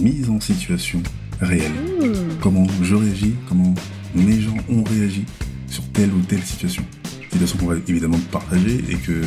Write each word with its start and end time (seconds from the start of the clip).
Mise 0.00 0.28
en 0.30 0.40
situation 0.40 1.02
réelle. 1.40 1.72
Comment 2.40 2.66
je 2.82 2.94
réagis, 2.94 3.34
comment 3.48 3.74
mes 4.14 4.40
gens 4.40 4.56
ont 4.68 4.82
réagi 4.84 5.24
sur 5.68 5.84
telle 5.92 6.12
ou 6.12 6.20
telle 6.22 6.42
situation. 6.42 6.84
Situation 7.30 7.58
qu'on 7.58 7.66
va 7.66 7.76
évidemment 7.86 8.18
partager 8.30 8.82
et 8.88 8.96
que 8.96 9.22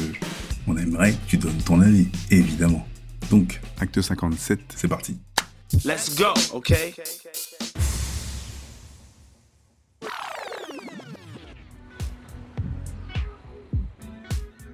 on 0.67 0.77
aimerait 0.77 1.13
que 1.13 1.27
tu 1.27 1.37
donnes 1.37 1.57
ton 1.65 1.81
avis, 1.81 2.07
évidemment. 2.29 2.85
Donc, 3.29 3.61
acte 3.79 4.01
57, 4.01 4.59
c'est 4.75 4.87
parti. 4.87 5.17
Let's 5.85 6.15
go, 6.15 6.33
okay? 6.53 6.93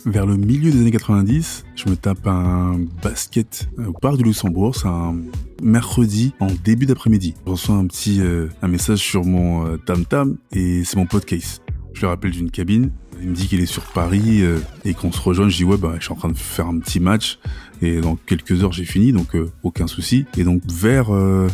Vers 0.06 0.26
le 0.28 0.38
milieu 0.38 0.72
des 0.72 0.82
années 0.82 0.92
90, 0.92 1.66
je 1.76 1.90
me 1.90 1.96
tape 1.96 2.28
un 2.28 2.80
basket 3.02 3.68
au 3.78 3.92
parc 3.92 4.18
du 4.18 4.24
Luxembourg. 4.24 4.76
C'est 4.76 4.88
un 4.88 5.16
mercredi 5.66 6.34
en 6.40 6.48
début 6.64 6.86
d'après-midi. 6.86 7.34
Je 7.46 7.52
reçois 7.52 7.76
un 7.76 7.88
petit 7.88 8.22
euh, 8.22 8.48
message 8.62 9.00
sur 9.00 9.26
mon 9.26 9.66
euh, 9.66 9.78
tam 9.78 10.06
tam 10.06 10.38
et 10.52 10.84
c'est 10.86 10.96
mon 10.96 11.08
pote 11.08 11.26
Case. 11.26 11.62
Je 11.94 12.02
le 12.02 12.08
rappelle 12.08 12.32
d'une 12.32 12.52
cabine. 12.52 12.92
Il 13.22 13.30
me 13.30 13.36
dit 13.36 13.48
qu'il 13.48 13.60
est 13.62 13.66
sur 13.66 13.84
Paris 13.84 14.42
euh, 14.42 14.60
et 14.84 14.94
qu'on 14.94 15.12
se 15.12 15.20
rejoint. 15.20 15.50
Je 15.50 15.58
dis 15.58 15.64
ouais 15.64 15.78
bah 15.78 15.96
je 15.98 16.04
suis 16.04 16.14
en 16.14 16.18
train 16.18 16.30
de 16.30 16.38
faire 16.38 16.68
un 16.68 16.78
petit 16.80 17.00
match 17.00 17.40
et 17.82 18.02
dans 18.02 18.16
quelques 18.16 18.64
heures 18.64 18.72
j'ai 18.72 18.86
fini 18.86 19.12
donc 19.12 19.36
euh, 19.36 19.52
aucun 19.64 19.88
souci. 19.88 20.26
Et 20.38 20.44
donc 20.44 20.62
vers 20.66 21.10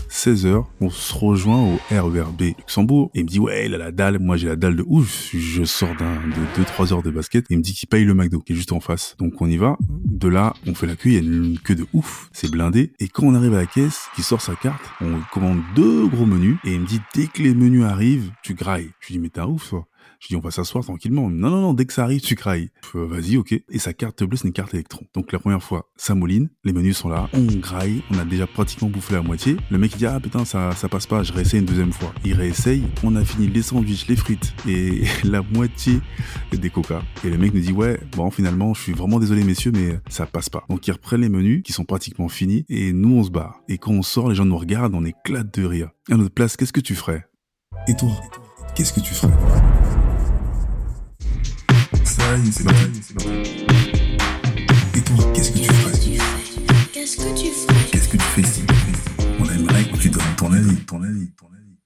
16 0.09 0.45
heures 0.45 0.69
on 0.79 0.89
se 0.89 1.13
rejoint 1.13 1.61
au 1.61 1.79
RERB 1.89 2.41
Luxembourg 2.57 3.11
et 3.13 3.19
il 3.19 3.25
me 3.25 3.29
dit 3.29 3.39
ouais 3.39 3.65
il 3.65 3.75
a 3.75 3.77
la 3.77 3.91
dalle. 3.91 4.19
Moi 4.19 4.37
j'ai 4.37 4.47
la 4.47 4.55
dalle 4.55 4.75
de 4.75 4.85
ouf. 4.87 5.29
Je 5.33 5.63
sors 5.63 5.95
d'un 5.95 6.15
de 6.15 6.63
2-3 6.63 6.93
heures 6.93 7.03
de 7.03 7.11
basket 7.11 7.45
et 7.49 7.53
il 7.53 7.57
me 7.57 7.63
dit 7.63 7.73
qu'il 7.73 7.89
paye 7.89 8.05
le 8.05 8.13
McDo 8.13 8.39
qui 8.39 8.53
est 8.53 8.55
juste 8.55 8.71
en 8.71 8.79
face. 8.79 9.15
Donc 9.19 9.41
on 9.41 9.47
y 9.47 9.57
va. 9.57 9.77
De 10.05 10.27
là 10.27 10.53
on 10.67 10.73
fait 10.73 10.87
la 10.87 10.95
queue. 10.95 11.09
Il 11.09 11.13
y 11.13 11.17
a 11.17 11.21
une 11.21 11.59
queue 11.59 11.75
de 11.75 11.85
ouf. 11.93 12.29
C'est 12.31 12.51
blindé. 12.51 12.93
Et 12.99 13.07
quand 13.07 13.23
on 13.23 13.35
arrive 13.35 13.53
à 13.53 13.57
la 13.57 13.65
caisse, 13.65 14.07
qui 14.15 14.23
sort 14.23 14.41
sa 14.41 14.55
carte, 14.55 14.83
on 15.01 15.19
commande 15.31 15.61
deux 15.75 16.07
gros 16.07 16.25
menus 16.25 16.57
et 16.63 16.73
il 16.73 16.81
me 16.81 16.85
dit 16.85 17.01
dès 17.15 17.27
que 17.27 17.41
les 17.41 17.53
menus 17.53 17.83
arrivent 17.83 18.31
tu 18.43 18.53
grailles. 18.53 18.89
Je 18.99 19.07
lui 19.07 19.13
dis 19.15 19.19
mais 19.19 19.29
t'es 19.29 19.39
un 19.39 19.47
ouf 19.47 19.69
toi. 19.69 19.87
Je 20.19 20.27
dis, 20.27 20.35
on 20.35 20.39
va 20.39 20.51
s'asseoir 20.51 20.83
tranquillement. 20.83 21.29
Non, 21.29 21.49
non, 21.49 21.61
non, 21.61 21.73
dès 21.73 21.85
que 21.85 21.93
ça 21.93 22.03
arrive, 22.03 22.21
tu 22.21 22.35
crailles. 22.35 22.69
Euh, 22.95 23.07
Vas-y, 23.07 23.37
ok. 23.37 23.53
Et 23.53 23.79
sa 23.79 23.93
carte 23.93 24.23
bleue, 24.23 24.37
c'est 24.37 24.47
une 24.47 24.53
carte 24.53 24.73
électron. 24.73 25.05
Donc 25.15 25.31
la 25.31 25.39
première 25.39 25.63
fois, 25.63 25.89
mouline, 26.15 26.49
les 26.63 26.73
menus 26.73 26.97
sont 26.97 27.09
là, 27.09 27.29
on 27.33 27.45
graille, 27.45 28.01
on 28.11 28.17
a 28.17 28.25
déjà 28.25 28.47
pratiquement 28.47 28.89
bouffé 28.89 29.13
la 29.13 29.21
moitié. 29.21 29.57
Le 29.69 29.77
mec, 29.77 29.91
il 29.93 29.97
dit, 29.97 30.05
ah 30.05 30.19
putain, 30.19 30.45
ça, 30.45 30.71
ça 30.75 30.89
passe 30.89 31.07
pas, 31.07 31.23
je 31.23 31.33
réessaye 31.33 31.59
une 31.59 31.65
deuxième 31.65 31.91
fois. 31.91 32.13
Il 32.25 32.33
réessaye, 32.33 32.83
on 33.03 33.15
a 33.15 33.23
fini 33.23 33.47
les 33.47 33.61
sandwichs, 33.61 34.07
les 34.07 34.15
frites 34.15 34.53
et 34.67 35.03
la 35.23 35.41
moitié 35.41 35.99
des 36.51 36.69
coca. 36.69 37.01
Et 37.23 37.29
le 37.29 37.37
mec 37.37 37.53
nous 37.53 37.61
dit, 37.61 37.71
ouais, 37.71 37.99
bon, 38.15 38.29
finalement, 38.31 38.73
je 38.73 38.81
suis 38.81 38.93
vraiment 38.93 39.19
désolé, 39.19 39.43
messieurs, 39.43 39.71
mais 39.73 39.99
ça 40.09 40.25
passe 40.25 40.49
pas. 40.49 40.63
Donc 40.69 40.87
ils 40.87 40.91
reprennent 40.91 41.21
les 41.21 41.29
menus, 41.29 41.63
qui 41.63 41.73
sont 41.73 41.85
pratiquement 41.85 42.29
finis, 42.29 42.65
et 42.69 42.93
nous, 42.93 43.17
on 43.17 43.23
se 43.23 43.31
barre. 43.31 43.61
Et 43.67 43.77
quand 43.77 43.91
on 43.91 44.03
sort, 44.03 44.29
les 44.29 44.35
gens 44.35 44.45
nous 44.45 44.57
regardent, 44.57 44.95
on 44.95 45.05
éclate 45.05 45.53
de 45.57 45.65
rire. 45.65 45.89
À 46.09 46.17
notre 46.17 46.33
place, 46.33 46.57
qu'est-ce 46.57 46.73
que 46.73 46.79
tu 46.79 46.95
ferais? 46.95 47.25
Et 47.87 47.95
toi, 47.95 48.09
qu'est-ce 48.75 48.93
que 48.93 48.99
tu 48.99 49.13
ferais? 49.13 49.33
Ça 52.03 52.37
y 52.37 52.47
est, 52.47 52.51
c'est 52.51 52.63
toi, 52.63 53.31
qu'est-ce 55.33 55.51
que 55.51 55.57
tu 55.59 55.65
ferais 55.65 56.91
Qu'est-ce 56.93 57.17
que 57.17 57.39
tu 57.39 57.51
ferais 57.51 57.91
Qu'est-ce 57.91 58.09
que 58.09 58.17
tu 58.17 58.23
fais 58.23 58.43
si 58.43 58.61
On 59.39 59.45
aimerait 59.45 59.85
que 59.85 59.97
tu 59.97 60.09
donnes 60.09 60.35
ton 60.37 60.51
avis, 60.53 60.85
ton 60.85 61.03
avis, 61.03 61.31
ton 61.37 61.47
avis. 61.47 61.77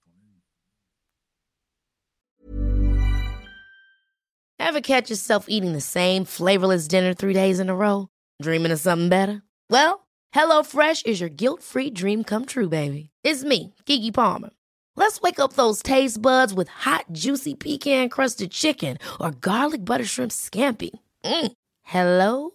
Ever 4.60 4.82
catch 4.82 5.10
yourself 5.10 5.46
eating 5.48 5.74
the 5.74 5.82
same 5.82 6.26
flavorless 6.26 6.88
dinner 6.88 7.14
three 7.14 7.34
days 7.34 7.60
in 7.60 7.70
a 7.70 7.76
row? 7.76 8.08
Dreaming 8.42 8.72
of 8.72 8.80
something 8.80 9.10
better? 9.10 9.42
Well, 9.70 10.08
HelloFresh 10.34 11.06
is 11.06 11.20
your 11.20 11.30
guilt-free 11.30 11.92
dream 11.92 12.24
come 12.24 12.46
true, 12.46 12.70
baby. 12.70 13.10
It's 13.24 13.44
me, 13.44 13.74
Kiki 13.86 14.12
Palmer. 14.12 14.50
Let's 14.98 15.22
wake 15.22 15.40
up 15.40 15.54
those 15.54 15.84
taste 15.84 16.22
buds 16.22 16.54
with 16.54 16.70
hot, 16.70 17.06
juicy 17.12 17.54
pecan 17.54 18.10
crusted 18.10 18.52
chicken 18.52 18.98
or 19.20 19.32
garlic 19.32 19.84
butter 19.84 20.06
shrimp 20.06 20.32
scampi. 20.32 20.92
Mm. 21.24 21.52
Hello 21.84 22.55